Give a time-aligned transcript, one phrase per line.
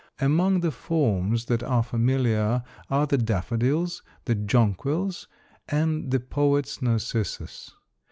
[0.17, 5.27] Among the forms that are familiar are the daffodils, the jonquils,
[5.69, 7.75] and the poet's narcissus.